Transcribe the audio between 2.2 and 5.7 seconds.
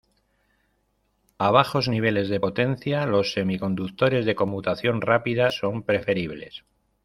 de potencia los semiconductores de conmutación rápida